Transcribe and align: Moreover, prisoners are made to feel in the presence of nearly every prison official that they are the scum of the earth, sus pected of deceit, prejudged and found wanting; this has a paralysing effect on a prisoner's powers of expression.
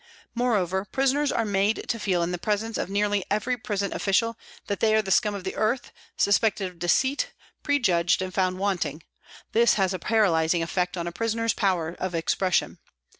Moreover, 0.33 0.83
prisoners 0.83 1.31
are 1.31 1.45
made 1.45 1.87
to 1.87 1.99
feel 1.99 2.23
in 2.23 2.31
the 2.31 2.39
presence 2.39 2.75
of 2.79 2.89
nearly 2.89 3.23
every 3.29 3.55
prison 3.55 3.93
official 3.93 4.35
that 4.65 4.79
they 4.79 4.95
are 4.95 5.01
the 5.03 5.11
scum 5.11 5.35
of 5.35 5.43
the 5.43 5.55
earth, 5.55 5.91
sus 6.17 6.39
pected 6.39 6.65
of 6.65 6.79
deceit, 6.79 7.31
prejudged 7.61 8.19
and 8.23 8.33
found 8.33 8.57
wanting; 8.57 9.03
this 9.51 9.75
has 9.75 9.93
a 9.93 9.99
paralysing 9.99 10.63
effect 10.63 10.97
on 10.97 11.05
a 11.05 11.11
prisoner's 11.11 11.53
powers 11.53 11.97
of 11.99 12.15
expression. 12.15 12.79